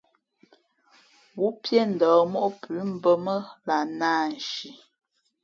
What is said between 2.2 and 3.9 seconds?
móʼ pʉ̌ mbᾱ mά lah